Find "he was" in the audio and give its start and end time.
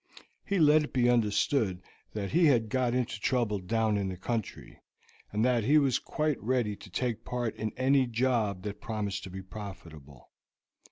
5.63-5.99